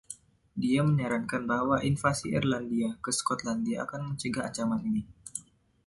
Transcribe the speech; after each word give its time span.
Dia 0.63 0.81
menyarankan 0.89 1.41
bahwa 1.53 1.77
invasi 1.91 2.25
Irlandia 2.37 2.89
ke 3.05 3.11
Skotlandia 3.19 3.77
akan 3.85 4.01
mencegah 4.17 4.45
ancaman 4.49 4.81
ini. 4.89 5.01